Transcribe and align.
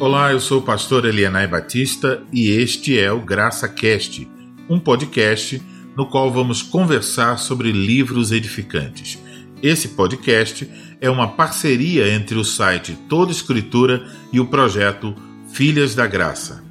Olá, 0.00 0.32
eu 0.32 0.40
sou 0.40 0.60
o 0.60 0.62
pastor 0.62 1.04
Elianai 1.04 1.46
Batista 1.46 2.22
e 2.32 2.48
este 2.48 2.98
é 2.98 3.12
o 3.12 3.20
Graça 3.20 3.68
Cast, 3.68 4.26
um 4.66 4.80
podcast 4.80 5.62
no 5.94 6.08
qual 6.08 6.32
vamos 6.32 6.62
conversar 6.62 7.36
sobre 7.36 7.70
livros 7.70 8.32
edificantes. 8.32 9.22
Esse 9.62 9.88
podcast 9.88 10.66
é 11.02 11.10
uma 11.10 11.28
parceria 11.28 12.08
entre 12.14 12.38
o 12.38 12.44
site 12.46 12.98
Toda 13.10 13.30
Escritura 13.30 14.02
e 14.32 14.40
o 14.40 14.46
projeto 14.46 15.14
Filhas 15.50 15.94
da 15.94 16.06
Graça. 16.06 16.64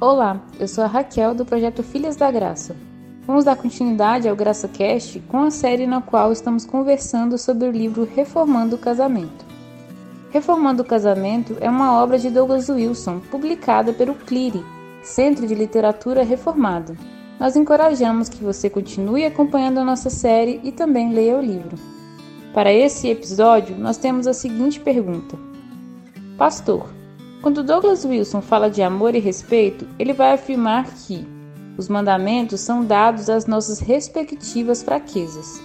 Olá, 0.00 0.42
eu 0.58 0.66
sou 0.66 0.82
a 0.82 0.86
Raquel 0.86 1.34
do 1.34 1.44
projeto 1.44 1.82
Filhas 1.82 2.16
da 2.16 2.30
Graça. 2.30 2.74
Vamos 3.26 3.44
dar 3.44 3.56
continuidade 3.56 4.30
ao 4.30 4.34
GraçaCast 4.34 5.20
com 5.28 5.42
a 5.42 5.50
série 5.50 5.86
na 5.86 6.00
qual 6.00 6.32
estamos 6.32 6.64
conversando 6.64 7.36
sobre 7.36 7.68
o 7.68 7.70
livro 7.70 8.08
Reformando 8.16 8.76
o 8.76 8.78
Casamento. 8.78 9.45
Reformando 10.36 10.82
o 10.82 10.84
Casamento 10.84 11.56
é 11.62 11.70
uma 11.70 11.98
obra 11.98 12.18
de 12.18 12.28
Douglas 12.28 12.68
Wilson, 12.68 13.20
publicada 13.30 13.94
pelo 13.94 14.14
CLIRI, 14.14 14.62
Centro 15.02 15.46
de 15.46 15.54
Literatura 15.54 16.22
Reformada. 16.22 16.94
Nós 17.40 17.56
encorajamos 17.56 18.28
que 18.28 18.44
você 18.44 18.68
continue 18.68 19.24
acompanhando 19.24 19.78
a 19.78 19.84
nossa 19.84 20.10
série 20.10 20.60
e 20.62 20.70
também 20.70 21.10
leia 21.10 21.38
o 21.38 21.40
livro. 21.40 21.78
Para 22.52 22.70
esse 22.70 23.08
episódio, 23.08 23.78
nós 23.78 23.96
temos 23.96 24.26
a 24.26 24.34
seguinte 24.34 24.78
pergunta: 24.78 25.38
Pastor, 26.36 26.86
quando 27.40 27.64
Douglas 27.64 28.04
Wilson 28.04 28.42
fala 28.42 28.70
de 28.70 28.82
amor 28.82 29.14
e 29.14 29.18
respeito, 29.18 29.88
ele 29.98 30.12
vai 30.12 30.34
afirmar 30.34 30.84
que 30.84 31.26
os 31.78 31.88
mandamentos 31.88 32.60
são 32.60 32.84
dados 32.84 33.30
às 33.30 33.46
nossas 33.46 33.80
respectivas 33.80 34.82
fraquezas. 34.82 35.58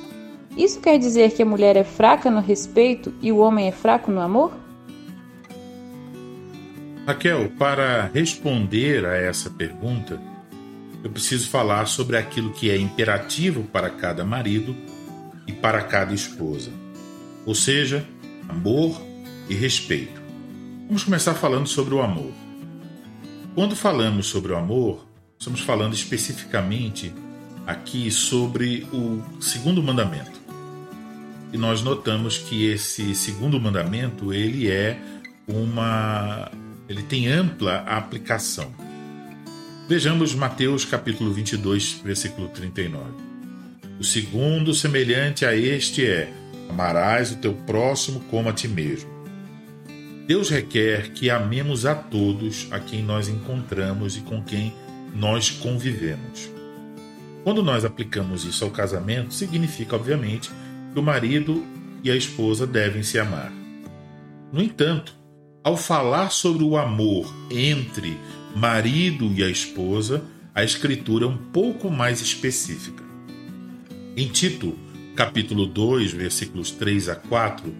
Isso 0.55 0.79
quer 0.79 0.97
dizer 0.97 1.31
que 1.31 1.43
a 1.43 1.45
mulher 1.45 1.75
é 1.75 1.83
fraca 1.83 2.31
no 2.31 2.39
respeito 2.39 3.13
e 3.21 3.33
o 3.33 3.39
homem 3.39 3.67
é 3.67 3.71
fraco 3.73 4.09
no 4.09 4.21
amor? 4.21 4.60
Raquel, 7.05 7.49
para 7.57 8.09
responder 8.13 9.05
a 9.05 9.15
essa 9.15 9.49
pergunta, 9.49 10.21
eu 11.03 11.09
preciso 11.09 11.49
falar 11.49 11.87
sobre 11.87 12.15
aquilo 12.15 12.51
que 12.51 12.69
é 12.69 12.77
imperativo 12.77 13.63
para 13.63 13.89
cada 13.89 14.23
marido 14.23 14.75
e 15.47 15.51
para 15.51 15.81
cada 15.83 16.13
esposa, 16.13 16.71
ou 17.45 17.55
seja, 17.55 18.05
amor 18.47 19.01
e 19.49 19.55
respeito. 19.55 20.21
Vamos 20.85 21.03
começar 21.03 21.33
falando 21.33 21.67
sobre 21.67 21.95
o 21.95 22.01
amor. 22.01 22.31
Quando 23.55 23.75
falamos 23.75 24.27
sobre 24.27 24.53
o 24.53 24.57
amor, 24.57 25.07
estamos 25.39 25.61
falando 25.61 25.95
especificamente 25.95 27.11
aqui 27.65 28.11
sobre 28.11 28.87
o 28.93 29.41
segundo 29.41 29.81
mandamento. 29.81 30.39
E 31.51 31.57
nós 31.57 31.81
notamos 31.81 32.37
que 32.37 32.65
esse 32.65 33.15
segundo 33.15 33.59
mandamento, 33.59 34.31
ele 34.31 34.69
é 34.69 34.97
uma 35.47 36.49
ele 36.91 37.03
tem 37.03 37.27
ampla 37.27 37.77
aplicação. 37.87 38.71
Vejamos 39.87 40.35
Mateus 40.35 40.83
capítulo 40.83 41.31
22, 41.31 42.01
versículo 42.03 42.49
39. 42.49 43.03
O 43.97 44.03
segundo 44.03 44.73
semelhante 44.73 45.45
a 45.45 45.55
este 45.55 46.05
é: 46.05 46.31
amarás 46.69 47.31
o 47.31 47.37
teu 47.37 47.53
próximo 47.53 48.19
como 48.29 48.49
a 48.49 48.53
ti 48.53 48.67
mesmo. 48.67 49.09
Deus 50.27 50.49
requer 50.49 51.11
que 51.13 51.29
amemos 51.29 51.85
a 51.85 51.95
todos 51.95 52.67
a 52.71 52.79
quem 52.79 53.01
nós 53.01 53.27
encontramos 53.27 54.17
e 54.17 54.21
com 54.21 54.43
quem 54.43 54.73
nós 55.15 55.49
convivemos. 55.49 56.49
Quando 57.43 57.63
nós 57.63 57.85
aplicamos 57.85 58.45
isso 58.45 58.63
ao 58.63 58.69
casamento, 58.69 59.33
significa, 59.33 59.95
obviamente, 59.95 60.51
que 60.93 60.99
o 60.99 61.03
marido 61.03 61.65
e 62.03 62.11
a 62.11 62.15
esposa 62.15 62.67
devem 62.67 63.01
se 63.01 63.17
amar. 63.17 63.51
No 64.51 64.61
entanto, 64.61 65.20
ao 65.63 65.77
falar 65.77 66.31
sobre 66.31 66.63
o 66.63 66.75
amor 66.75 67.33
entre 67.49 68.17
marido 68.55 69.31
e 69.35 69.43
a 69.43 69.49
esposa, 69.49 70.23
a 70.53 70.63
escritura 70.63 71.25
é 71.25 71.27
um 71.27 71.37
pouco 71.37 71.89
mais 71.89 72.19
específica. 72.19 73.03
Em 74.17 74.27
Tito, 74.27 74.77
capítulo 75.15 75.65
2, 75.65 76.11
versículos 76.11 76.71
3 76.71 77.09
a 77.09 77.15
4, 77.15 77.73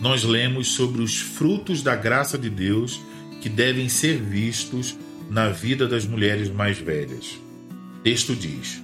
nós 0.00 0.22
lemos 0.22 0.68
sobre 0.68 1.02
os 1.02 1.18
frutos 1.18 1.82
da 1.82 1.96
graça 1.96 2.38
de 2.38 2.48
Deus 2.48 3.00
que 3.40 3.48
devem 3.48 3.88
ser 3.88 4.20
vistos 4.22 4.96
na 5.28 5.48
vida 5.48 5.86
das 5.88 6.06
mulheres 6.06 6.48
mais 6.48 6.78
velhas. 6.78 7.38
Texto 8.02 8.34
diz: 8.34 8.82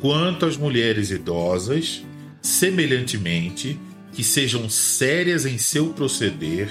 Quanto 0.00 0.46
às 0.46 0.56
mulheres 0.56 1.10
idosas, 1.10 2.04
semelhantemente, 2.42 3.78
que 4.12 4.22
sejam 4.22 4.68
sérias 4.68 5.46
em 5.46 5.58
seu 5.58 5.88
proceder, 5.88 6.68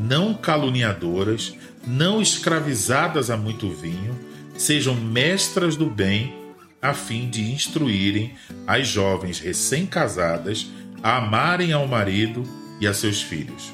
não 0.00 0.34
caluniadoras, 0.34 1.54
não 1.86 2.20
escravizadas 2.20 3.30
a 3.30 3.36
muito 3.36 3.70
vinho, 3.70 4.18
sejam 4.56 4.94
mestras 4.94 5.76
do 5.76 5.86
bem, 5.86 6.34
a 6.82 6.94
fim 6.94 7.28
de 7.28 7.52
instruírem 7.52 8.34
as 8.66 8.88
jovens 8.88 9.38
recém-casadas 9.38 10.66
a 11.02 11.18
amarem 11.18 11.72
ao 11.72 11.86
marido 11.86 12.42
e 12.80 12.86
a 12.86 12.94
seus 12.94 13.20
filhos. 13.20 13.72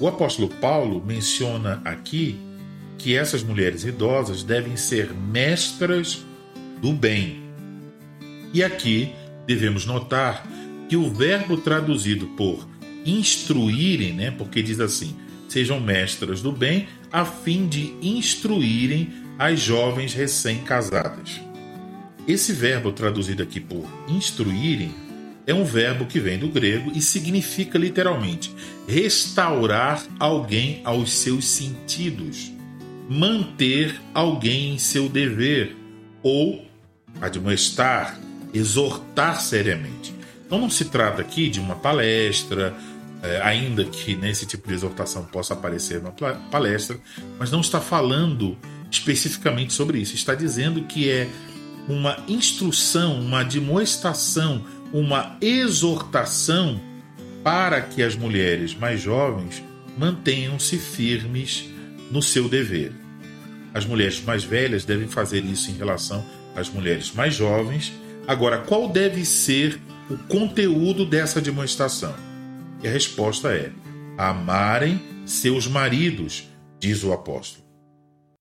O 0.00 0.06
apóstolo 0.06 0.48
Paulo 0.48 1.02
menciona 1.04 1.80
aqui 1.84 2.38
que 2.98 3.16
essas 3.16 3.42
mulheres 3.42 3.84
idosas 3.84 4.42
devem 4.42 4.76
ser 4.76 5.12
mestras 5.12 6.24
do 6.80 6.92
bem. 6.92 7.42
E 8.52 8.62
aqui 8.62 9.12
devemos 9.46 9.84
notar 9.84 10.46
que 10.88 10.96
o 10.96 11.10
verbo 11.12 11.56
traduzido 11.56 12.26
por 12.28 12.68
instruírem, 13.04 14.12
né, 14.12 14.30
porque 14.30 14.62
diz 14.62 14.80
assim: 14.80 15.16
sejam 15.54 15.78
mestras 15.78 16.42
do 16.42 16.50
bem, 16.50 16.88
a 17.12 17.24
fim 17.24 17.68
de 17.68 17.94
instruírem 18.02 19.08
as 19.38 19.60
jovens 19.60 20.12
recém-casadas. 20.12 21.40
Esse 22.26 22.52
verbo 22.52 22.90
traduzido 22.90 23.40
aqui 23.40 23.60
por 23.60 23.86
instruírem 24.08 24.92
é 25.46 25.54
um 25.54 25.64
verbo 25.64 26.06
que 26.06 26.18
vem 26.18 26.40
do 26.40 26.48
grego 26.48 26.90
e 26.92 27.00
significa 27.00 27.78
literalmente 27.78 28.52
restaurar 28.88 30.02
alguém 30.18 30.80
aos 30.82 31.12
seus 31.12 31.44
sentidos, 31.44 32.50
manter 33.08 33.94
alguém 34.12 34.74
em 34.74 34.78
seu 34.78 35.08
dever 35.08 35.76
ou 36.20 36.66
admoestar, 37.20 38.18
exortar 38.52 39.40
seriamente. 39.40 40.12
Então 40.44 40.58
não 40.58 40.68
se 40.68 40.86
trata 40.86 41.22
aqui 41.22 41.48
de 41.48 41.60
uma 41.60 41.76
palestra, 41.76 42.74
é, 43.24 43.40
ainda 43.42 43.86
que 43.86 44.14
nesse 44.14 44.44
tipo 44.44 44.68
de 44.68 44.74
exortação 44.74 45.24
possa 45.24 45.54
aparecer 45.54 45.98
uma 45.98 46.12
palestra, 46.12 46.98
mas 47.38 47.50
não 47.50 47.62
está 47.62 47.80
falando 47.80 48.54
especificamente 48.90 49.72
sobre 49.72 49.98
isso. 49.98 50.14
Está 50.14 50.34
dizendo 50.34 50.82
que 50.82 51.08
é 51.08 51.26
uma 51.88 52.18
instrução, 52.28 53.18
uma 53.18 53.42
demonstração, 53.42 54.62
uma 54.92 55.38
exortação 55.40 56.78
para 57.42 57.80
que 57.80 58.02
as 58.02 58.14
mulheres 58.14 58.74
mais 58.74 59.00
jovens 59.00 59.62
mantenham-se 59.96 60.76
firmes 60.76 61.64
no 62.10 62.20
seu 62.20 62.46
dever. 62.46 62.92
As 63.72 63.86
mulheres 63.86 64.22
mais 64.22 64.44
velhas 64.44 64.84
devem 64.84 65.08
fazer 65.08 65.42
isso 65.46 65.70
em 65.70 65.74
relação 65.74 66.22
às 66.54 66.68
mulheres 66.68 67.10
mais 67.12 67.34
jovens. 67.34 67.90
Agora, 68.26 68.58
qual 68.58 68.86
deve 68.86 69.24
ser 69.24 69.80
o 70.10 70.18
conteúdo 70.28 71.06
dessa 71.06 71.40
demonstração? 71.40 72.33
E 72.84 72.88
a 72.88 72.90
resposta 72.90 73.48
é: 73.48 73.72
amarem 74.18 75.00
seus 75.24 75.66
maridos, 75.66 76.46
diz 76.78 77.02
o 77.02 77.14
apóstolo. 77.14 77.64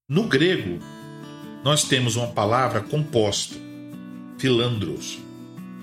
No 0.09 0.23
grego, 0.23 0.79
nós 1.63 1.85
temos 1.85 2.17
uma 2.17 2.27
palavra 2.27 2.81
composta, 2.81 3.55
filandros, 4.37 5.17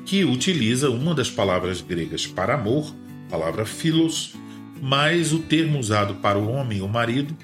que 0.04 0.26
utiliza 0.26 0.90
uma 0.90 1.14
das 1.14 1.30
palavras 1.30 1.80
gregas 1.80 2.26
para 2.26 2.54
amor, 2.54 2.94
palavra 3.30 3.64
philos, 3.64 4.34
mais 4.82 5.32
o 5.32 5.38
termo 5.38 5.78
usado 5.78 6.16
para 6.16 6.38
o 6.38 6.50
homem, 6.50 6.82
o 6.82 6.88
marido, 6.88 7.34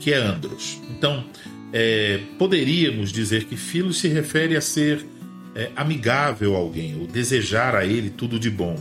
que 0.00 0.12
é 0.12 0.16
andros. 0.16 0.80
Então, 0.90 1.24
é, 1.72 2.20
poderíamos 2.36 3.12
dizer 3.12 3.44
que 3.44 3.56
filos 3.56 3.98
se 3.98 4.08
refere 4.08 4.56
a 4.56 4.60
ser 4.60 5.06
é, 5.54 5.70
amigável 5.76 6.56
a 6.56 6.58
alguém, 6.58 6.98
ou 7.00 7.06
desejar 7.06 7.76
a 7.76 7.86
ele 7.86 8.10
tudo 8.10 8.40
de 8.40 8.50
bom 8.50 8.76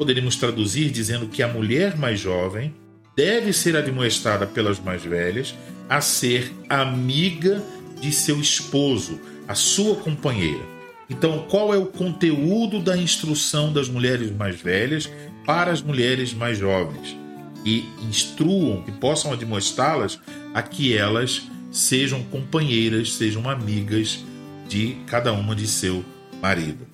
poderíamos 0.00 0.36
traduzir 0.36 0.88
dizendo 0.88 1.28
que 1.28 1.42
a 1.42 1.48
mulher 1.48 1.94
mais 1.94 2.18
jovem 2.18 2.74
deve 3.14 3.52
ser 3.52 3.76
admoestada 3.76 4.46
pelas 4.46 4.80
mais 4.80 5.04
velhas 5.04 5.54
a 5.90 6.00
ser 6.00 6.50
amiga 6.70 7.62
de 8.00 8.10
seu 8.10 8.40
esposo, 8.40 9.20
a 9.46 9.54
sua 9.54 9.96
companheira. 9.96 10.64
Então, 11.10 11.44
qual 11.50 11.74
é 11.74 11.76
o 11.76 11.84
conteúdo 11.84 12.80
da 12.80 12.96
instrução 12.96 13.70
das 13.70 13.90
mulheres 13.90 14.30
mais 14.30 14.58
velhas 14.58 15.06
para 15.44 15.70
as 15.70 15.82
mulheres 15.82 16.32
mais 16.32 16.56
jovens? 16.56 17.14
E 17.62 17.84
instruam, 18.08 18.82
que 18.82 18.92
possam 18.92 19.34
admoestá-las 19.34 20.18
a 20.54 20.62
que 20.62 20.96
elas 20.96 21.42
sejam 21.70 22.22
companheiras, 22.22 23.12
sejam 23.12 23.50
amigas 23.50 24.24
de 24.66 24.96
cada 25.06 25.30
uma 25.34 25.54
de 25.54 25.66
seu 25.66 26.02
marido. 26.40 26.88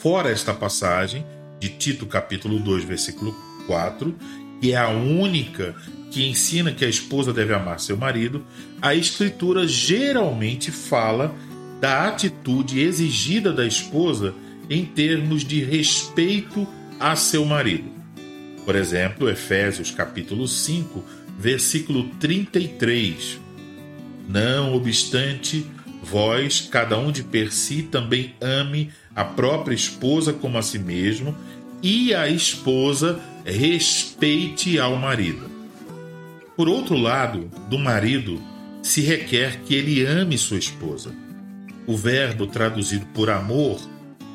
Fora 0.00 0.28
esta 0.28 0.52
passagem, 0.52 1.24
de 1.66 1.70
Tito 1.70 2.06
capítulo 2.06 2.60
2, 2.60 2.84
versículo 2.84 3.34
4, 3.66 4.14
que 4.60 4.72
é 4.72 4.76
a 4.76 4.88
única 4.88 5.74
que 6.12 6.24
ensina 6.24 6.70
que 6.70 6.84
a 6.84 6.88
esposa 6.88 7.32
deve 7.32 7.52
amar 7.52 7.80
seu 7.80 7.96
marido, 7.96 8.44
a 8.80 8.94
Escritura 8.94 9.66
geralmente 9.66 10.70
fala 10.70 11.34
da 11.80 12.06
atitude 12.06 12.80
exigida 12.80 13.52
da 13.52 13.66
esposa 13.66 14.32
em 14.70 14.84
termos 14.84 15.44
de 15.44 15.62
respeito 15.62 16.66
a 17.00 17.16
seu 17.16 17.44
marido. 17.44 17.90
Por 18.64 18.76
exemplo, 18.76 19.28
Efésios 19.28 19.90
capítulo 19.90 20.46
5, 20.46 21.04
versículo 21.36 22.08
33. 22.20 23.40
Não 24.28 24.74
obstante, 24.74 25.66
vós, 26.02 26.68
cada 26.70 26.98
um 26.98 27.10
de 27.10 27.22
per 27.22 27.52
si, 27.52 27.82
também 27.82 28.34
ame 28.40 28.90
a 29.14 29.24
própria 29.24 29.74
esposa 29.74 30.32
como 30.32 30.58
a 30.58 30.62
si 30.62 30.78
mesmo, 30.78 31.34
e 31.86 32.12
a 32.12 32.28
esposa 32.28 33.20
respeite 33.44 34.76
ao 34.76 34.96
marido. 34.96 35.48
Por 36.56 36.68
outro 36.68 36.96
lado, 36.96 37.48
do 37.70 37.78
marido 37.78 38.42
se 38.82 39.00
requer 39.02 39.60
que 39.60 39.72
ele 39.76 40.04
ame 40.04 40.36
sua 40.36 40.58
esposa. 40.58 41.14
O 41.86 41.96
verbo 41.96 42.48
traduzido 42.48 43.06
por 43.14 43.30
amor 43.30 43.80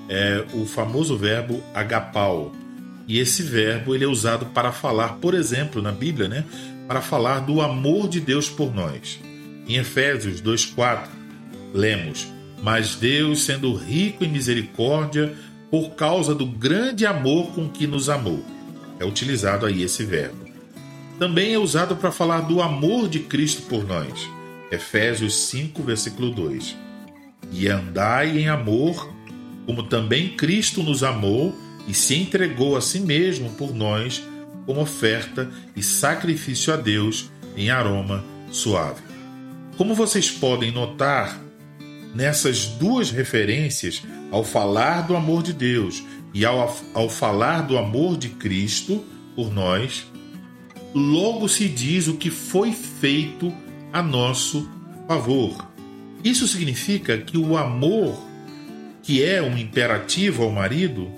é 0.07 0.45
o 0.53 0.65
famoso 0.65 1.17
verbo 1.17 1.61
agapau. 1.73 2.53
E 3.05 3.19
esse 3.19 3.43
verbo 3.43 3.93
ele 3.93 4.05
é 4.05 4.07
usado 4.07 4.45
para 4.45 4.71
falar, 4.71 5.15
por 5.15 5.33
exemplo, 5.33 5.81
na 5.81 5.91
Bíblia, 5.91 6.29
né, 6.29 6.45
para 6.87 7.01
falar 7.01 7.39
do 7.39 7.59
amor 7.59 8.07
de 8.07 8.21
Deus 8.21 8.47
por 8.47 8.73
nós. 8.73 9.19
Em 9.67 9.75
Efésios 9.75 10.39
2:4, 10.39 11.09
lemos: 11.73 12.27
"Mas 12.63 12.95
Deus, 12.95 13.43
sendo 13.43 13.75
rico 13.75 14.23
em 14.23 14.29
misericórdia, 14.29 15.33
por 15.71 15.95
causa 15.95 16.35
do 16.35 16.45
grande 16.45 17.05
amor 17.05 17.47
com 17.53 17.67
que 17.67 17.87
nos 17.87 18.09
amou." 18.09 18.45
É 18.99 19.05
utilizado 19.05 19.65
aí 19.65 19.81
esse 19.81 20.03
verbo. 20.03 20.45
Também 21.17 21.53
é 21.53 21.57
usado 21.57 21.95
para 21.95 22.11
falar 22.11 22.41
do 22.41 22.61
amor 22.61 23.07
de 23.07 23.19
Cristo 23.19 23.63
por 23.63 23.83
nós. 23.87 24.29
Efésios 24.71 25.35
5, 25.49 25.81
versículo 25.83 26.31
2. 26.31 26.75
E 27.51 27.67
andai 27.67 28.39
em 28.39 28.47
amor, 28.47 29.11
como 29.65 29.83
também 29.83 30.29
Cristo 30.29 30.81
nos 30.81 31.03
amou 31.03 31.55
e 31.87 31.93
se 31.93 32.15
entregou 32.15 32.77
a 32.77 32.81
si 32.81 32.99
mesmo 32.99 33.49
por 33.51 33.73
nós, 33.73 34.23
como 34.65 34.81
oferta 34.81 35.49
e 35.75 35.83
sacrifício 35.83 36.73
a 36.73 36.77
Deus 36.77 37.29
em 37.57 37.69
aroma 37.69 38.23
suave. 38.51 39.01
Como 39.77 39.95
vocês 39.95 40.29
podem 40.29 40.71
notar, 40.71 41.39
nessas 42.13 42.67
duas 42.67 43.11
referências, 43.11 44.03
ao 44.31 44.43
falar 44.43 45.01
do 45.01 45.15
amor 45.15 45.43
de 45.43 45.53
Deus 45.53 46.03
e 46.33 46.45
ao, 46.45 46.77
ao 46.93 47.09
falar 47.09 47.61
do 47.61 47.77
amor 47.77 48.17
de 48.17 48.29
Cristo 48.29 49.03
por 49.35 49.53
nós, 49.53 50.05
logo 50.93 51.47
se 51.47 51.67
diz 51.67 52.07
o 52.07 52.15
que 52.15 52.29
foi 52.29 52.71
feito 52.71 53.53
a 53.91 54.01
nosso 54.01 54.69
favor. 55.07 55.67
Isso 56.23 56.47
significa 56.47 57.17
que 57.17 57.37
o 57.37 57.57
amor, 57.57 58.21
que 59.01 59.23
é 59.23 59.41
um 59.41 59.57
imperativo 59.57 60.43
ao 60.43 60.51
marido, 60.51 61.11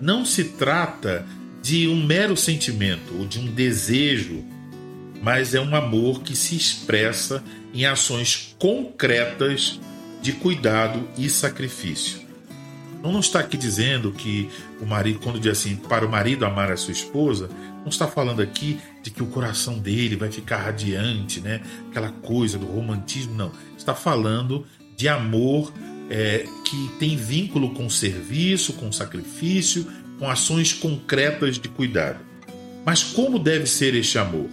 não 0.00 0.24
se 0.24 0.44
trata 0.44 1.26
de 1.62 1.88
um 1.88 2.04
mero 2.04 2.36
sentimento 2.36 3.14
ou 3.18 3.26
de 3.26 3.40
um 3.40 3.46
desejo, 3.46 4.44
mas 5.22 5.54
é 5.54 5.60
um 5.60 5.74
amor 5.74 6.22
que 6.22 6.36
se 6.36 6.54
expressa 6.54 7.42
em 7.72 7.86
ações 7.86 8.54
concretas 8.58 9.80
de 10.24 10.32
cuidado 10.32 11.06
e 11.18 11.28
sacrifício. 11.28 12.18
Não 13.02 13.20
está 13.20 13.40
aqui 13.40 13.58
dizendo 13.58 14.10
que 14.10 14.48
o 14.80 14.86
marido, 14.86 15.18
quando 15.18 15.38
diz 15.38 15.52
assim, 15.52 15.76
para 15.76 16.06
o 16.06 16.10
marido 16.10 16.46
amar 16.46 16.72
a 16.72 16.78
sua 16.78 16.92
esposa, 16.92 17.50
não 17.82 17.88
está 17.90 18.08
falando 18.08 18.40
aqui 18.40 18.80
de 19.02 19.10
que 19.10 19.22
o 19.22 19.26
coração 19.26 19.78
dele 19.78 20.16
vai 20.16 20.32
ficar 20.32 20.56
radiante, 20.56 21.42
né? 21.42 21.60
Aquela 21.90 22.08
coisa 22.08 22.56
do 22.56 22.64
romantismo, 22.64 23.34
não. 23.34 23.52
Está 23.76 23.94
falando 23.94 24.66
de 24.96 25.06
amor 25.08 25.70
é, 26.08 26.46
que 26.64 26.90
tem 26.98 27.18
vínculo 27.18 27.74
com 27.74 27.90
serviço, 27.90 28.72
com 28.72 28.90
sacrifício, 28.90 29.86
com 30.18 30.30
ações 30.30 30.72
concretas 30.72 31.58
de 31.58 31.68
cuidado. 31.68 32.20
Mas 32.82 33.02
como 33.02 33.38
deve 33.38 33.66
ser 33.66 33.94
este 33.94 34.16
amor? 34.16 34.48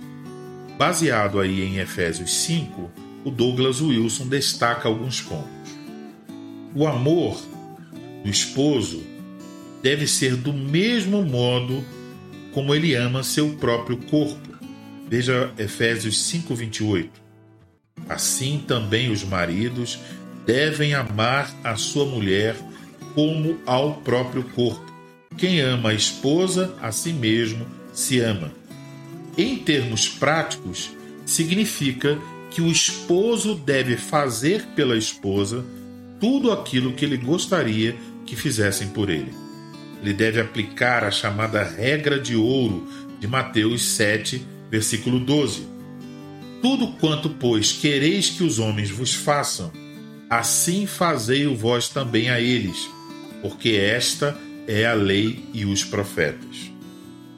Baseado 0.78 1.40
aí 1.40 1.62
em 1.62 1.78
Efésios 1.78 2.34
5, 2.44 2.92
o 3.24 3.32
Douglas 3.32 3.80
Wilson 3.80 4.28
destaca 4.28 4.90
alguns 4.90 5.22
pontos. 5.22 5.61
O 6.74 6.88
amor 6.88 7.42
do 8.24 8.30
esposo 8.30 9.04
deve 9.82 10.08
ser 10.08 10.36
do 10.36 10.54
mesmo 10.54 11.24
modo 11.24 11.84
como 12.54 12.74
ele 12.74 12.96
ama 12.96 13.24
seu 13.24 13.50
próprio 13.56 13.98
corpo. 13.98 14.50
Veja 15.10 15.52
Efésios 15.58 16.18
5:28. 16.32 17.10
Assim 18.08 18.64
também 18.66 19.12
os 19.12 19.24
maridos 19.24 20.00
devem 20.46 20.94
amar 20.94 21.54
a 21.64 21.76
sua 21.76 22.06
mulher 22.06 22.56
como 23.14 23.60
ao 23.66 23.96
próprio 23.96 24.44
corpo. 24.44 24.92
Quem 25.38 25.60
ama 25.60 25.90
a 25.90 25.94
esposa, 25.94 26.74
a 26.82 26.92
si 26.92 27.12
mesmo 27.12 27.66
se 27.94 28.20
ama. 28.20 28.52
Em 29.38 29.58
termos 29.58 30.08
práticos, 30.08 30.92
significa 31.26 32.18
que 32.50 32.62
o 32.62 32.72
esposo 32.72 33.56
deve 33.56 33.98
fazer 33.98 34.64
pela 34.76 34.98
esposa 34.98 35.66
tudo 36.22 36.52
aquilo 36.52 36.94
que 36.94 37.04
ele 37.04 37.18
gostaria 37.18 37.98
que 38.28 38.36
fizessem 38.36 38.90
por 38.90 39.10
ele. 39.10 39.34
Ele 40.02 40.14
deve 40.14 40.40
aplicar 40.40 41.04
a 41.04 41.12
chamada 41.12 41.64
regra 41.64 42.20
de 42.20 42.36
ouro 42.36 42.88
de 43.20 43.28
Mateus 43.28 43.84
7, 43.84 44.46
versículo 44.70 45.20
12. 45.20 45.68
Tudo 46.62 46.94
quanto, 47.00 47.30
pois, 47.32 47.72
quereis 47.72 48.30
que 48.30 48.44
os 48.44 48.60
homens 48.60 48.92
vos 48.92 49.16
façam, 49.16 49.72
assim 50.30 50.86
fazei-o 50.86 51.56
vós 51.56 51.90
também 51.90 52.30
a 52.30 52.40
eles, 52.40 52.88
porque 53.42 53.72
esta 53.72 54.38
é 54.68 54.86
a 54.86 54.94
lei 54.94 55.44
e 55.54 55.66
os 55.66 55.84
profetas. 55.84 56.72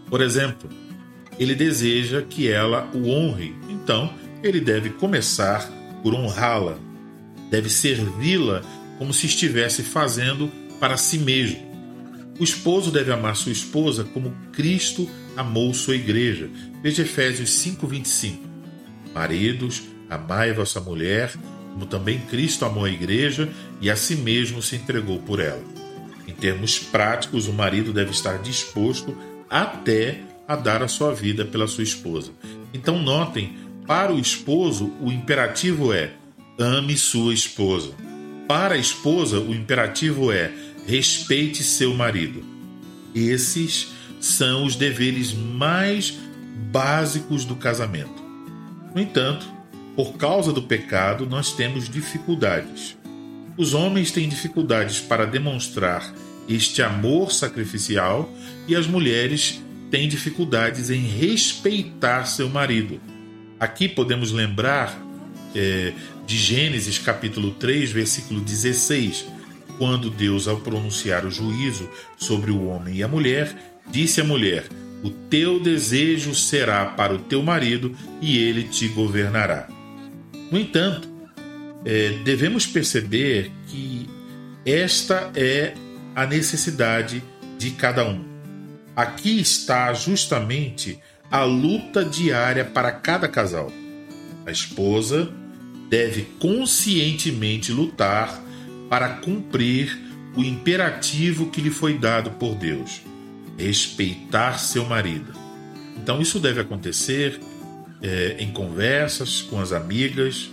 Por 0.07 0.21
exemplo, 0.21 0.69
ele 1.39 1.55
deseja 1.55 2.21
que 2.21 2.49
ela 2.49 2.89
o 2.93 3.09
honre, 3.09 3.55
então 3.69 4.13
ele 4.43 4.59
deve 4.59 4.89
começar 4.89 5.69
por 6.03 6.13
honrá-la, 6.13 6.77
deve 7.53 7.69
servi-la 7.69 8.63
como 8.97 9.13
se 9.13 9.27
estivesse 9.27 9.83
fazendo 9.83 10.51
para 10.79 10.97
si 10.97 11.19
mesmo. 11.19 11.71
O 12.39 12.43
esposo 12.43 12.89
deve 12.89 13.11
amar 13.11 13.35
sua 13.35 13.51
esposa 13.51 14.03
como 14.05 14.33
Cristo 14.51 15.07
amou 15.37 15.71
sua 15.71 15.95
igreja. 15.95 16.49
Veja 16.81 17.03
Efésios 17.03 17.51
5:25. 17.51 18.39
Maridos, 19.13 19.83
amai 20.09 20.51
vossa 20.51 20.81
mulher, 20.81 21.31
como 21.73 21.85
também 21.85 22.21
Cristo 22.21 22.65
amou 22.65 22.85
a 22.85 22.89
igreja 22.89 23.47
e 23.79 23.87
a 23.87 23.95
si 23.95 24.15
mesmo 24.15 24.59
se 24.59 24.75
entregou 24.75 25.19
por 25.19 25.39
ela. 25.39 25.61
Em 26.27 26.33
termos 26.33 26.79
práticos, 26.79 27.47
o 27.47 27.53
marido 27.53 27.93
deve 27.93 28.09
estar 28.09 28.39
disposto 28.39 29.15
até 29.47 30.21
a 30.47 30.55
dar 30.55 30.81
a 30.81 30.87
sua 30.87 31.13
vida 31.13 31.45
pela 31.45 31.67
sua 31.67 31.83
esposa. 31.83 32.31
Então 32.73 32.99
notem, 32.99 33.55
para 33.85 34.11
o 34.11 34.19
esposo 34.19 34.91
o 34.99 35.11
imperativo 35.11 35.93
é: 35.93 36.13
ame 36.59 36.97
sua 36.97 37.33
esposa. 37.33 37.93
Para 38.47 38.75
a 38.75 38.77
esposa 38.77 39.39
o 39.39 39.53
imperativo 39.53 40.31
é: 40.31 40.51
respeite 40.85 41.63
seu 41.63 41.93
marido. 41.93 42.43
Esses 43.15 43.93
são 44.19 44.65
os 44.65 44.75
deveres 44.75 45.33
mais 45.33 46.17
básicos 46.71 47.45
do 47.45 47.55
casamento. 47.55 48.23
No 48.93 49.01
entanto, 49.01 49.45
por 49.95 50.13
causa 50.13 50.51
do 50.51 50.61
pecado, 50.61 51.25
nós 51.25 51.51
temos 51.53 51.89
dificuldades. 51.89 52.97
Os 53.55 53.73
homens 53.73 54.11
têm 54.11 54.27
dificuldades 54.27 54.99
para 54.99 55.25
demonstrar 55.25 56.11
este 56.49 56.81
amor 56.81 57.31
sacrificial 57.31 58.29
e 58.67 58.75
as 58.75 58.87
mulheres 58.87 59.61
têm 59.91 60.09
dificuldades 60.09 60.89
em 60.89 61.01
respeitar 61.01 62.25
seu 62.25 62.49
marido. 62.49 62.99
Aqui 63.59 63.87
podemos 63.87 64.31
lembrar 64.31 64.99
é, 65.55 65.93
de 66.25 66.37
Gênesis 66.37 66.97
capítulo 66.97 67.51
3, 67.51 67.91
versículo 67.91 68.39
16, 68.41 69.25
quando 69.77 70.09
Deus, 70.09 70.47
ao 70.47 70.59
pronunciar 70.59 71.25
o 71.25 71.31
juízo 71.31 71.89
sobre 72.17 72.51
o 72.51 72.67
homem 72.67 72.95
e 72.95 73.03
a 73.03 73.07
mulher, 73.07 73.81
disse 73.89 74.21
à 74.21 74.23
mulher: 74.23 74.67
O 75.03 75.09
teu 75.09 75.59
desejo 75.59 76.33
será 76.33 76.85
para 76.85 77.13
o 77.13 77.19
teu 77.19 77.41
marido 77.41 77.95
e 78.21 78.37
ele 78.37 78.63
te 78.63 78.87
governará. 78.87 79.67
No 80.51 80.59
entanto, 80.59 81.09
é, 81.85 82.09
devemos 82.23 82.65
perceber 82.65 83.51
que 83.67 84.07
esta 84.65 85.31
é 85.35 85.73
a 86.15 86.25
necessidade 86.25 87.23
de 87.57 87.71
cada 87.71 88.07
um. 88.07 88.23
Aqui 88.95 89.39
está 89.39 89.93
justamente 89.93 90.99
a 91.31 91.43
luta 91.43 92.05
diária 92.05 92.63
para 92.63 92.91
cada 92.91 93.27
casal. 93.27 93.71
A 94.45 94.51
esposa 94.51 95.33
deve 95.89 96.23
conscientemente 96.39 97.71
lutar 97.71 98.41
para 98.89 99.09
cumprir 99.17 99.97
o 100.35 100.43
imperativo 100.43 101.49
que 101.49 101.61
lhe 101.61 101.69
foi 101.69 101.97
dado 101.97 102.31
por 102.31 102.55
Deus: 102.55 103.01
respeitar 103.57 104.57
seu 104.57 104.85
marido. 104.85 105.33
Então, 105.97 106.21
isso 106.21 106.39
deve 106.39 106.59
acontecer 106.59 107.39
é, 108.01 108.35
em 108.39 108.51
conversas 108.51 109.41
com 109.41 109.59
as 109.59 109.71
amigas, 109.71 110.49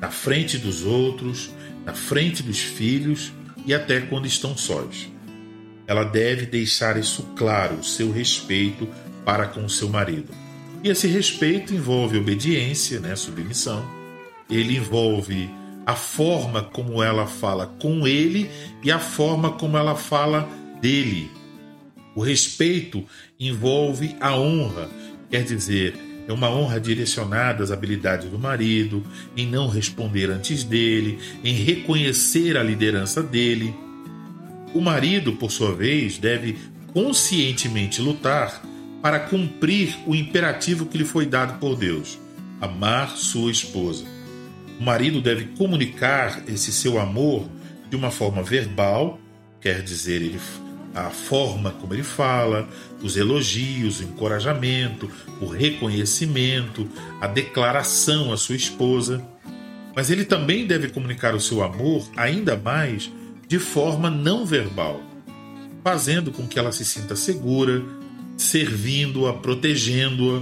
na 0.00 0.10
frente 0.10 0.58
dos 0.58 0.84
outros, 0.84 1.50
na 1.84 1.92
frente 1.92 2.42
dos 2.42 2.58
filhos 2.58 3.32
e 3.66 3.74
até 3.74 4.00
quando 4.00 4.26
estão 4.26 4.56
sós. 4.56 5.08
Ela 5.86 6.04
deve 6.04 6.46
deixar 6.46 6.96
isso 6.96 7.22
claro, 7.36 7.76
o 7.76 7.84
seu 7.84 8.10
respeito 8.10 8.88
para 9.24 9.46
com 9.46 9.68
seu 9.68 9.88
marido. 9.88 10.32
E 10.82 10.88
esse 10.88 11.06
respeito 11.06 11.74
envolve 11.74 12.16
obediência, 12.16 13.00
né, 13.00 13.14
submissão. 13.14 13.84
Ele 14.50 14.76
envolve 14.76 15.48
a 15.86 15.94
forma 15.94 16.62
como 16.62 17.02
ela 17.02 17.26
fala 17.26 17.66
com 17.80 18.06
ele 18.06 18.50
e 18.82 18.90
a 18.90 18.98
forma 18.98 19.52
como 19.52 19.76
ela 19.76 19.94
fala 19.94 20.48
dele. 20.80 21.30
O 22.14 22.22
respeito 22.22 23.04
envolve 23.38 24.16
a 24.20 24.36
honra, 24.36 24.88
quer 25.30 25.44
dizer, 25.44 25.94
é 26.28 26.32
uma 26.32 26.50
honra 26.50 26.80
direcionada 26.80 27.64
às 27.64 27.70
habilidades 27.70 28.30
do 28.30 28.38
marido, 28.38 29.02
em 29.36 29.46
não 29.46 29.68
responder 29.68 30.30
antes 30.30 30.62
dele, 30.62 31.18
em 31.42 31.54
reconhecer 31.54 32.56
a 32.56 32.62
liderança 32.62 33.22
dele. 33.22 33.74
O 34.74 34.80
marido, 34.80 35.32
por 35.32 35.50
sua 35.50 35.74
vez, 35.74 36.18
deve 36.18 36.56
conscientemente 36.92 38.00
lutar 38.00 38.62
para 39.02 39.18
cumprir 39.18 39.96
o 40.06 40.14
imperativo 40.14 40.86
que 40.86 40.98
lhe 40.98 41.04
foi 41.04 41.26
dado 41.26 41.58
por 41.58 41.76
Deus: 41.76 42.18
amar 42.60 43.16
sua 43.16 43.50
esposa. 43.50 44.04
O 44.80 44.82
marido 44.82 45.20
deve 45.20 45.44
comunicar 45.58 46.42
esse 46.48 46.72
seu 46.72 46.98
amor 46.98 47.46
de 47.90 47.96
uma 47.96 48.10
forma 48.10 48.42
verbal, 48.42 49.20
quer 49.60 49.82
dizer, 49.82 50.22
ele, 50.22 50.40
a 50.94 51.10
forma 51.10 51.70
como 51.72 51.92
ele 51.92 52.02
fala, 52.02 52.66
os 53.02 53.14
elogios, 53.14 54.00
o 54.00 54.04
encorajamento, 54.04 55.10
o 55.38 55.44
reconhecimento, 55.44 56.88
a 57.20 57.26
declaração 57.26 58.32
à 58.32 58.38
sua 58.38 58.56
esposa. 58.56 59.22
Mas 59.94 60.08
ele 60.08 60.24
também 60.24 60.66
deve 60.66 60.88
comunicar 60.88 61.34
o 61.34 61.40
seu 61.40 61.62
amor 61.62 62.08
ainda 62.16 62.56
mais 62.56 63.12
de 63.46 63.58
forma 63.58 64.08
não 64.08 64.46
verbal, 64.46 65.02
fazendo 65.84 66.32
com 66.32 66.48
que 66.48 66.58
ela 66.58 66.72
se 66.72 66.86
sinta 66.86 67.14
segura, 67.14 67.82
servindo-a, 68.38 69.34
protegendo-a, 69.34 70.40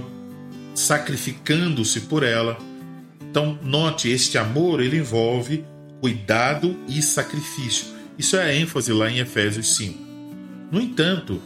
sacrificando-se 0.73 1.99
por 2.01 2.23
ela. 2.23 2.68
Então, 3.29 3.59
note, 3.61 4.09
este 4.09 4.37
amor 4.37 4.81
ele 4.81 4.97
envolve 4.97 5.63
cuidado 6.01 6.77
e 6.87 7.01
sacrifício. 7.01 7.87
Isso 8.17 8.35
é 8.35 8.43
a 8.43 8.55
ênfase 8.55 8.91
lá 8.91 9.09
em 9.09 9.19
Efésios 9.19 9.75
5. 9.75 9.99
No 10.71 10.81
entanto, 10.81 11.41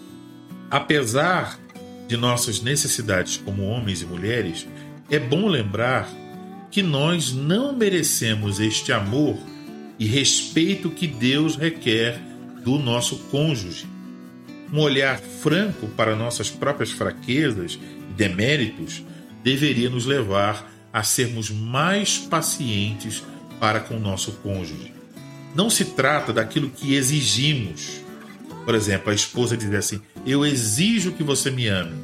apesar 0.72 1.60
de 2.08 2.16
nossas 2.16 2.62
necessidades 2.62 3.38
como 3.38 3.64
homens 3.64 4.02
e 4.02 4.06
mulheres, 4.06 4.68
é 5.10 5.20
bom 5.20 5.48
lembrar 5.48 6.10
que 6.72 6.82
nós 6.82 7.34
não 7.34 7.76
merecemos 7.76 8.60
este 8.60 8.92
amor 8.92 9.38
e 10.00 10.06
respeito 10.06 10.90
que 10.90 11.06
Deus 11.06 11.56
requer 11.56 12.20
do 12.64 12.80
nosso 12.80 13.18
cônjuge 13.30 13.86
um 14.72 14.80
olhar 14.80 15.20
franco 15.20 15.88
para 15.90 16.16
nossas 16.16 16.50
próprias 16.50 16.92
fraquezas 16.92 17.78
e 18.10 18.14
deméritos 18.14 19.04
deveria 19.44 19.90
nos 19.90 20.06
levar 20.06 20.68
a 20.94 21.04
sermos 21.04 21.50
mais 21.50 22.18
pacientes 22.18 23.24
para 23.60 23.80
com 23.80 23.98
o 23.98 24.00
nosso 24.00 24.34
cônjuge. 24.44 24.94
Não 25.56 25.70
se 25.70 25.86
trata 25.86 26.32
daquilo 26.32 26.70
que 26.70 26.94
exigimos. 26.94 28.02
Por 28.64 28.76
exemplo, 28.76 29.12
a 29.12 29.16
esposa 29.16 29.58
dizer 29.58 29.78
assim: 29.78 30.00
Eu 30.26 30.46
exijo 30.46 31.12
que 31.12 31.24
você 31.24 31.52
me 31.52 31.68
ame. 31.68 31.96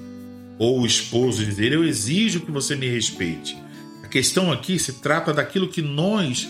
Ou 0.58 0.82
o 0.82 0.86
esposo 0.86 1.46
dizer: 1.46 1.72
Eu 1.72 1.86
exijo 1.86 2.42
que 2.42 2.52
você 2.52 2.76
me 2.76 2.90
respeite. 2.90 3.56
A 4.04 4.08
questão 4.08 4.52
aqui 4.52 4.80
se 4.80 4.94
trata 4.94 5.32
daquilo 5.32 5.70
que 5.70 5.82
nós, 5.82 6.48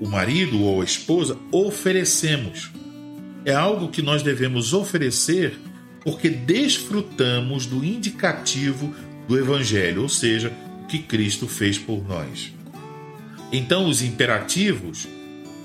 o 0.00 0.08
marido 0.08 0.60
ou 0.62 0.82
a 0.82 0.84
esposa, 0.84 1.38
oferecemos 1.52 2.70
é 3.46 3.54
algo 3.54 3.88
que 3.88 4.02
nós 4.02 4.24
devemos 4.24 4.74
oferecer 4.74 5.56
porque 6.02 6.28
desfrutamos 6.28 7.64
do 7.64 7.84
indicativo 7.84 8.92
do 9.28 9.38
Evangelho, 9.38 10.02
ou 10.02 10.08
seja, 10.08 10.52
que 10.88 10.98
Cristo 10.98 11.46
fez 11.46 11.78
por 11.78 12.06
nós. 12.06 12.52
Então, 13.52 13.88
os 13.88 14.02
imperativos, 14.02 15.06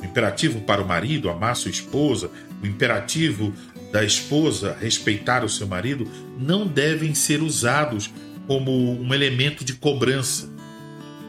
o 0.02 0.06
imperativo 0.06 0.62
para 0.62 0.82
o 0.82 0.88
marido 0.88 1.30
amar 1.30 1.56
sua 1.56 1.72
esposa, 1.72 2.30
o 2.62 2.66
imperativo 2.66 3.54
da 3.92 4.04
esposa 4.04 4.78
respeitar 4.80 5.44
o 5.44 5.50
seu 5.50 5.68
marido, 5.68 6.08
não 6.38 6.66
devem 6.66 7.14
ser 7.14 7.42
usados 7.42 8.10
como 8.48 8.72
um 8.72 9.14
elemento 9.14 9.64
de 9.66 9.74
cobrança. 9.74 10.50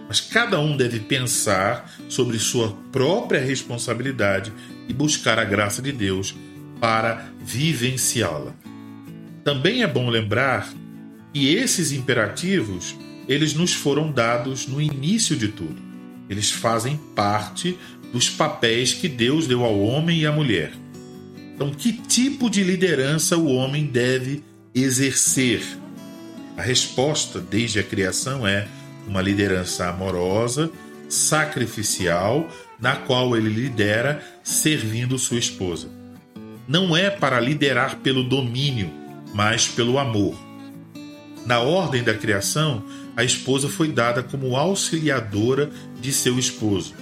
Mas 0.09 0.21
cada 0.21 0.61
um 0.61 0.77
deve 0.77 1.01
pensar 1.01 1.91
sobre 2.09 2.39
sua 2.39 2.77
própria 2.91 3.41
responsabilidade 3.41 4.53
e 4.89 4.93
buscar 4.93 5.39
a 5.39 5.45
graça 5.45 5.81
de 5.81 5.91
Deus 5.91 6.35
para 6.81 7.27
vivenciá-la. 7.41 8.55
Também 9.45 9.83
é 9.83 9.87
bom 9.87 10.09
lembrar 10.11 10.73
que 11.33 11.55
esses 11.55 11.93
imperativos, 11.93 12.95
eles 13.29 13.55
nos 13.55 13.73
foram 13.73 14.11
dados 14.11 14.67
no 14.67 14.81
início 14.81 15.37
de 15.37 15.49
tudo. 15.49 15.77
Eles 16.29 16.51
fazem 16.51 16.97
parte 17.15 17.79
dos 18.13 18.29
papéis 18.29 18.93
que 18.93 19.09
Deus 19.09 19.47
deu 19.47 19.65
ao 19.65 19.79
homem 19.81 20.21
e 20.21 20.27
à 20.27 20.33
mulher. 20.33 20.73
Então, 21.55 21.71
que 21.71 21.93
tipo 21.93 22.51
de 22.51 22.63
liderança 22.63 23.37
o 23.37 23.47
homem 23.47 23.85
deve 23.87 24.43
exercer? 24.75 25.63
A 26.57 26.63
resposta 26.63 27.41
desde 27.41 27.79
a 27.79 27.83
criação 27.83 28.47
é 28.47 28.67
uma 29.07 29.23
liderança 29.23 29.89
amorosa, 29.89 30.71
sacrificial, 31.09 32.49
na 32.81 32.97
qual 32.97 33.37
ele 33.37 33.49
lidera 33.49 34.23
servindo 34.43 35.19
sua 35.19 35.39
esposa. 35.39 35.89
Não 36.67 36.97
é 36.97 37.11
para 37.11 37.41
liderar 37.41 37.97
pelo 37.97 38.23
domínio, 38.23 38.91
mas 39.35 39.69
pelo 39.69 39.99
amor. 39.99 40.52
Na 41.45 41.61
ordem 41.61 42.03
da 42.03 42.15
criação, 42.15 42.85
a 43.17 43.25
esposa 43.25 43.69
foi 43.69 43.89
dada 43.89 44.23
como 44.23 44.57
auxiliadora 44.57 45.71
de 46.01 46.13
seu 46.13 46.39
esposo. 46.39 46.95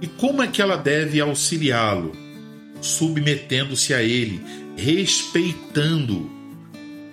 E 0.00 0.06
como 0.06 0.42
é 0.42 0.46
que 0.46 0.60
ela 0.60 0.76
deve 0.76 1.20
auxiliá-lo? 1.20 2.12
Submetendo-se 2.80 3.94
a 3.94 4.02
ele, 4.02 4.42
respeitando-o. 4.76 6.30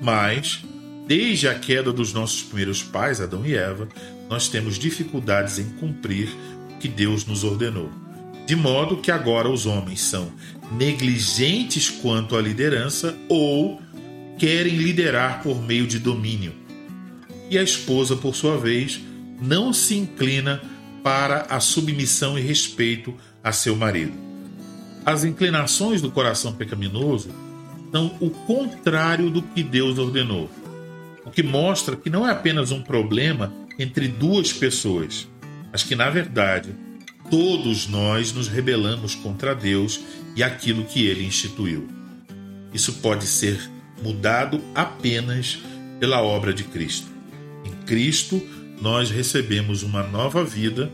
Mas, 0.02 0.64
desde 1.08 1.48
a 1.48 1.56
queda 1.56 1.94
dos 1.94 2.12
nossos 2.12 2.42
primeiros 2.42 2.84
pais, 2.84 3.22
Adão 3.22 3.46
e 3.46 3.56
Eva, 3.56 3.88
nós 4.30 4.50
temos 4.50 4.78
dificuldades 4.78 5.60
em 5.60 5.70
cumprir 5.80 6.30
o 6.74 6.78
que 6.80 6.88
Deus 6.88 7.26
nos 7.26 7.44
ordenou. 7.44 7.90
De 8.46 8.56
modo 8.56 8.98
que 8.98 9.12
agora 9.12 9.50
os 9.50 9.66
homens 9.66 10.02
são 10.02 10.32
negligentes 10.72 11.90
quanto 11.90 12.36
à 12.36 12.42
liderança 12.42 13.16
ou 13.30 13.82
querem 14.38 14.76
liderar 14.76 15.42
por 15.42 15.62
meio 15.62 15.88
de 15.88 16.00
domínio. 16.00 16.63
E 17.50 17.58
a 17.58 17.64
esposa, 17.64 18.16
por 18.16 18.36
sua 18.36 18.58
vez, 18.58 19.00
não 19.42 19.74
se 19.74 19.96
inclina 19.96 20.62
para 21.04 21.42
a 21.50 21.60
submissão 21.60 22.40
e 22.40 22.42
respeito 22.42 23.14
a 23.44 23.52
seu 23.52 23.76
marido. 23.76 24.14
As 25.06 25.26
inclinações 25.26 26.02
do 26.02 26.10
coração 26.10 26.54
pecaminoso 26.54 27.30
são 27.92 28.16
o 28.20 28.30
contrário 28.30 29.30
do 29.30 29.42
que 29.42 29.62
Deus 29.62 29.98
ordenou, 29.98 30.50
o 31.26 31.30
que 31.30 31.44
mostra 31.44 31.96
que 31.96 32.10
não 32.10 32.28
é 32.28 32.32
apenas 32.32 32.72
um 32.72 32.82
problema 32.82 33.54
entre 33.78 34.08
duas 34.08 34.54
pessoas, 34.54 35.28
mas 35.72 35.84
que, 35.84 35.96
na 35.96 36.10
verdade, 36.10 36.74
todos 37.30 37.88
nós 37.88 38.32
nos 38.32 38.48
rebelamos 38.48 39.14
contra 39.14 39.54
Deus 39.54 40.00
e 40.36 40.42
aquilo 40.42 40.86
que 40.86 41.06
ele 41.06 41.26
instituiu. 41.26 41.88
Isso 42.74 42.94
pode 42.94 43.26
ser 43.26 43.60
mudado 44.02 44.62
apenas 44.74 45.60
pela 46.00 46.22
obra 46.22 46.54
de 46.54 46.64
Cristo. 46.64 47.13
Cristo, 47.86 48.42
nós 48.82 49.10
recebemos 49.10 49.84
uma 49.84 50.04
nova 50.04 50.44
vida, 50.44 50.92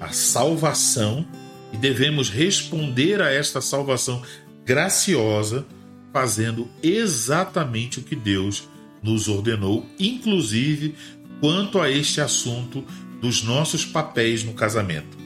a 0.00 0.08
salvação, 0.08 1.26
e 1.72 1.76
devemos 1.76 2.30
responder 2.30 3.20
a 3.20 3.32
esta 3.32 3.60
salvação 3.60 4.22
graciosa, 4.64 5.66
fazendo 6.12 6.68
exatamente 6.82 7.98
o 7.98 8.02
que 8.02 8.14
Deus 8.14 8.68
nos 9.02 9.28
ordenou, 9.28 9.84
inclusive 9.98 10.94
quanto 11.40 11.80
a 11.80 11.90
este 11.90 12.20
assunto 12.20 12.84
dos 13.20 13.42
nossos 13.42 13.84
papéis 13.84 14.44
no 14.44 14.54
casamento. 14.54 15.16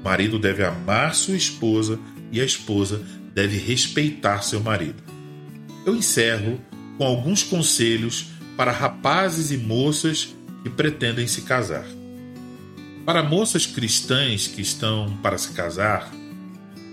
O 0.00 0.04
marido 0.04 0.38
deve 0.38 0.64
amar 0.64 1.14
sua 1.14 1.36
esposa 1.36 1.98
e 2.32 2.40
a 2.40 2.44
esposa 2.44 3.04
deve 3.34 3.58
respeitar 3.58 4.42
seu 4.42 4.60
marido. 4.60 5.02
Eu 5.84 5.94
encerro 5.94 6.60
com 6.96 7.04
alguns 7.04 7.42
conselhos 7.42 8.26
para 8.56 8.72
rapazes 8.72 9.50
e 9.50 9.56
moças 9.56 10.34
que 10.62 10.70
pretendem 10.70 11.26
se 11.26 11.42
casar. 11.42 11.84
Para 13.04 13.22
moças 13.22 13.66
cristãs 13.66 14.46
que 14.46 14.60
estão 14.60 15.16
para 15.22 15.38
se 15.38 15.52
casar, 15.52 16.10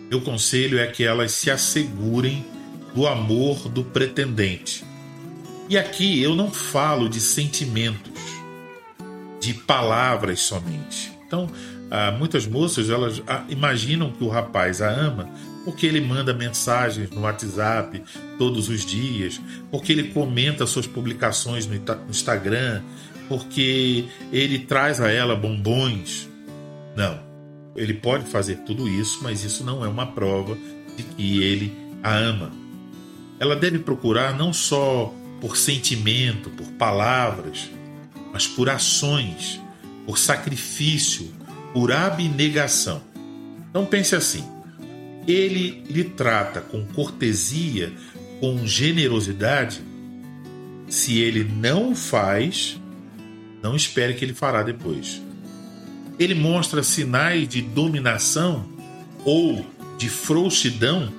meu 0.10 0.22
conselho 0.22 0.80
é 0.80 0.88
que 0.88 1.04
elas 1.04 1.32
se 1.34 1.52
assegurem 1.52 2.46
do 2.96 3.06
amor 3.06 3.68
do 3.70 3.84
pretendente. 3.84 4.84
E 5.70 5.78
aqui 5.78 6.22
eu 6.22 6.34
não 6.34 6.50
falo 6.50 7.10
de 7.10 7.20
sentimentos, 7.20 8.14
de 9.40 9.54
palavras 9.54 10.40
somente. 10.40 11.12
Então, 11.26 11.50
ah, 11.92 12.12
muitas 12.12 12.48
moças 12.48 12.90
elas 12.90 13.22
ah, 13.28 13.44
imaginam 13.50 14.12
que 14.12 14.24
o 14.24 14.30
rapaz 14.30 14.82
a 14.82 14.90
ama 14.90 15.30
porque 15.68 15.86
ele 15.86 16.00
manda 16.00 16.34
mensagens 16.34 17.10
no 17.10 17.24
WhatsApp 17.24 18.02
todos 18.38 18.70
os 18.70 18.86
dias, 18.86 19.42
porque 19.70 19.92
ele 19.92 20.14
comenta 20.14 20.66
suas 20.66 20.88
publicações 20.88 21.68
no 21.68 21.76
Instagram, 22.10 22.82
porque 23.28 24.06
ele 24.32 24.60
traz 24.60 25.02
a 25.02 25.12
ela 25.12 25.36
bombons. 25.36 26.30
Não. 26.96 27.20
Ele 27.76 27.94
pode 27.94 28.26
fazer 28.26 28.58
tudo 28.66 28.88
isso, 28.88 29.20
mas 29.22 29.44
isso 29.44 29.64
não 29.64 29.86
é 29.86 29.88
uma 29.88 30.08
prova 30.08 30.58
de 30.96 31.04
que 31.04 31.44
ele 31.44 31.74
a 32.02 32.16
ama. 32.16 32.52
Ela 33.40 33.56
deve 33.56 33.80
procurar 33.80 34.36
não 34.36 34.52
só 34.52 35.14
por 35.40 35.56
sentimento, 35.56 36.50
por 36.50 36.68
palavras, 36.74 37.70
mas 38.34 38.48
por 38.48 38.70
ações, 38.70 39.62
por 40.06 40.18
sacrifício, 40.18 41.32
por 41.74 41.92
abnegação. 41.92 43.02
Então 43.70 43.86
pense 43.86 44.16
assim: 44.16 44.44
ele 45.28 45.84
lhe 45.90 46.04
trata 46.04 46.62
com 46.62 46.86
cortesia, 46.88 47.94
com 48.40 48.66
generosidade, 48.66 49.82
se 50.88 51.20
ele 51.20 51.44
não 51.44 51.92
o 51.92 51.96
faz, 51.96 52.80
não 53.68 53.76
espere 53.76 54.14
que 54.14 54.24
ele 54.24 54.34
fará 54.34 54.64
depois. 54.64 55.22
Ele 56.18 56.34
mostra 56.34 56.82
sinais 56.82 57.48
de 57.50 57.62
dominação 57.62 58.66
ou 59.26 59.66
de 59.98 60.08
frouxidão, 60.08 61.12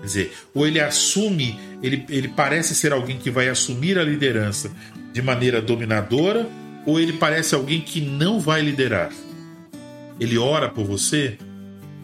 quer 0.00 0.06
dizer, 0.06 0.32
ou 0.54 0.66
ele 0.66 0.80
assume, 0.80 1.58
ele, 1.82 2.06
ele 2.08 2.28
parece 2.28 2.74
ser 2.74 2.94
alguém 2.94 3.18
que 3.18 3.30
vai 3.30 3.48
assumir 3.50 3.98
a 3.98 4.04
liderança 4.04 4.72
de 5.12 5.20
maneira 5.20 5.60
dominadora, 5.60 6.48
ou 6.86 6.98
ele 6.98 7.12
parece 7.12 7.54
alguém 7.54 7.82
que 7.82 8.00
não 8.00 8.40
vai 8.40 8.62
liderar. 8.62 9.10
Ele 10.18 10.38
ora 10.38 10.70
por 10.70 10.86
você, 10.86 11.36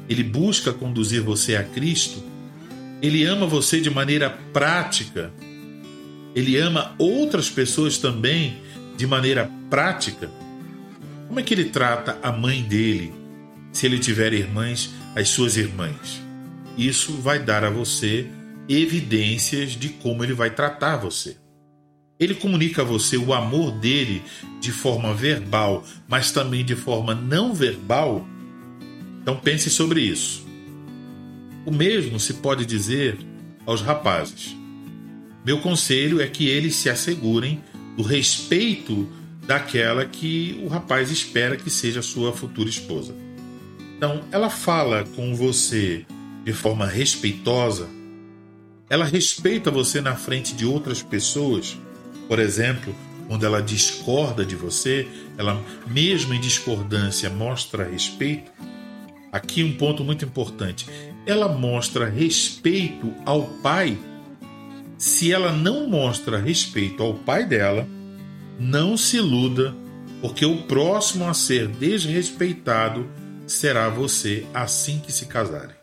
ele 0.06 0.22
busca 0.22 0.70
conduzir 0.70 1.22
você 1.22 1.56
a 1.56 1.64
Cristo, 1.64 2.22
ele 3.00 3.24
ama 3.24 3.46
você 3.46 3.80
de 3.80 3.88
maneira 3.88 4.28
prática, 4.52 5.32
ele 6.34 6.58
ama 6.58 6.94
outras 6.98 7.48
pessoas 7.48 7.96
também 7.96 8.67
de 8.98 9.06
maneira 9.06 9.50
prática. 9.70 10.30
Como 11.26 11.40
é 11.40 11.42
que 11.42 11.54
ele 11.54 11.64
trata 11.64 12.18
a 12.22 12.30
mãe 12.30 12.62
dele, 12.62 13.14
se 13.72 13.86
ele 13.86 13.98
tiver 13.98 14.34
irmãs, 14.34 14.90
as 15.16 15.30
suas 15.30 15.56
irmãs? 15.56 16.20
Isso 16.76 17.12
vai 17.12 17.38
dar 17.38 17.64
a 17.64 17.70
você 17.70 18.26
evidências 18.68 19.70
de 19.70 19.88
como 19.88 20.22
ele 20.22 20.34
vai 20.34 20.50
tratar 20.50 20.98
você. 20.98 21.38
Ele 22.20 22.34
comunica 22.34 22.82
a 22.82 22.84
você 22.84 23.16
o 23.16 23.32
amor 23.32 23.70
dele 23.78 24.22
de 24.60 24.72
forma 24.72 25.14
verbal, 25.14 25.82
mas 26.06 26.30
também 26.30 26.62
de 26.62 26.76
forma 26.76 27.14
não 27.14 27.54
verbal 27.54 28.26
então 29.28 29.36
pense 29.36 29.68
sobre 29.68 30.00
isso. 30.00 30.42
O 31.66 31.70
mesmo 31.70 32.18
se 32.18 32.32
pode 32.32 32.64
dizer 32.64 33.18
aos 33.66 33.82
rapazes. 33.82 34.56
Meu 35.44 35.60
conselho 35.60 36.22
é 36.22 36.26
que 36.26 36.48
eles 36.48 36.76
se 36.76 36.88
assegurem 36.88 37.62
do 37.98 38.04
respeito 38.04 39.08
daquela 39.44 40.06
que 40.06 40.56
o 40.62 40.68
rapaz 40.68 41.10
espera 41.10 41.56
que 41.56 41.68
seja 41.68 42.00
sua 42.00 42.32
futura 42.32 42.68
esposa. 42.68 43.12
Então, 43.96 44.22
ela 44.30 44.48
fala 44.48 45.04
com 45.16 45.34
você 45.34 46.06
de 46.44 46.52
forma 46.52 46.86
respeitosa, 46.86 47.88
ela 48.88 49.04
respeita 49.04 49.68
você 49.68 50.00
na 50.00 50.14
frente 50.14 50.54
de 50.54 50.64
outras 50.64 51.02
pessoas, 51.02 51.76
por 52.28 52.38
exemplo, 52.38 52.94
quando 53.26 53.44
ela 53.44 53.60
discorda 53.60 54.46
de 54.46 54.54
você, 54.54 55.08
ela, 55.36 55.60
mesmo 55.88 56.32
em 56.32 56.40
discordância, 56.40 57.28
mostra 57.28 57.82
respeito. 57.82 58.52
Aqui 59.32 59.64
um 59.64 59.76
ponto 59.76 60.04
muito 60.04 60.24
importante. 60.24 60.86
Ela 61.26 61.48
mostra 61.48 62.08
respeito 62.08 63.12
ao 63.26 63.42
pai. 63.42 63.98
Se 64.98 65.32
ela 65.32 65.52
não 65.52 65.88
mostra 65.88 66.38
respeito 66.38 67.04
ao 67.04 67.14
pai 67.14 67.46
dela, 67.46 67.86
não 68.58 68.96
se 68.96 69.16
iluda, 69.16 69.72
porque 70.20 70.44
o 70.44 70.62
próximo 70.62 71.24
a 71.28 71.34
ser 71.34 71.68
desrespeitado 71.68 73.08
será 73.46 73.88
você 73.88 74.44
assim 74.52 74.98
que 74.98 75.12
se 75.12 75.26
casarem. 75.26 75.76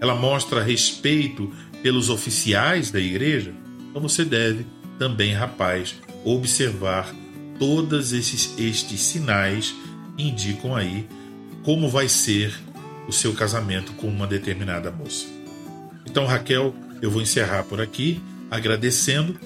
Ela 0.00 0.14
mostra 0.14 0.62
respeito 0.62 1.52
pelos 1.82 2.08
oficiais 2.08 2.92
da 2.92 3.00
igreja, 3.00 3.52
então 3.90 4.00
você 4.00 4.24
deve 4.24 4.64
também, 4.96 5.32
rapaz, 5.32 5.96
observar 6.24 7.12
todos 7.58 8.12
esses 8.12 8.56
estes 8.58 9.00
sinais 9.00 9.74
que 10.16 10.22
indicam 10.22 10.76
aí 10.76 11.06
como 11.64 11.88
vai 11.88 12.08
ser 12.08 12.54
o 13.08 13.12
seu 13.12 13.34
casamento 13.34 13.92
com 13.94 14.06
uma 14.06 14.26
determinada 14.26 14.90
moça. 14.90 15.26
Então, 16.06 16.26
Raquel, 16.26 16.74
eu 17.02 17.10
vou 17.10 17.22
encerrar 17.22 17.64
por 17.64 17.80
aqui, 17.80 18.22
agradecendo 18.50 19.38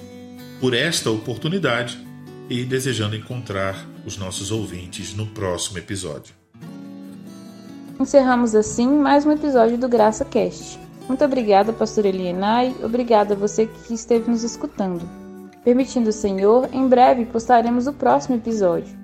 por 0.59 0.73
esta 0.73 1.09
oportunidade 1.09 2.05
e 2.49 2.63
desejando 2.63 3.15
encontrar 3.15 3.85
os 4.05 4.17
nossos 4.17 4.51
ouvintes 4.51 5.15
no 5.15 5.27
próximo 5.27 5.77
episódio. 5.77 6.33
Encerramos 7.99 8.53
assim 8.55 8.87
mais 8.87 9.25
um 9.25 9.31
episódio 9.31 9.77
do 9.77 9.87
Graça 9.87 10.25
Cast. 10.25 10.79
Muito 11.07 11.23
obrigada, 11.23 11.71
pastor 11.71 12.05
Elienay, 12.05 12.75
obrigada 12.83 13.33
a 13.33 13.37
você 13.37 13.67
que 13.67 13.93
esteve 13.93 14.29
nos 14.29 14.43
escutando. 14.43 15.07
Permitindo 15.63 16.09
o 16.09 16.13
Senhor, 16.13 16.69
em 16.73 16.87
breve 16.87 17.25
postaremos 17.25 17.87
o 17.87 17.93
próximo 17.93 18.35
episódio. 18.35 18.95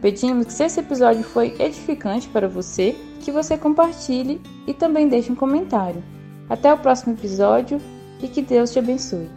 Pedimos 0.00 0.46
que 0.46 0.52
se 0.52 0.64
esse 0.64 0.80
episódio 0.80 1.22
foi 1.24 1.54
edificante 1.58 2.28
para 2.28 2.48
você, 2.48 2.96
que 3.20 3.32
você 3.32 3.58
compartilhe 3.58 4.40
e 4.66 4.72
também 4.72 5.08
deixe 5.08 5.30
um 5.30 5.34
comentário. 5.34 6.02
Até 6.48 6.72
o 6.72 6.78
próximo 6.78 7.12
episódio 7.14 7.80
e 8.20 8.28
que 8.28 8.42
Deus 8.42 8.70
te 8.70 8.78
abençoe. 8.78 9.28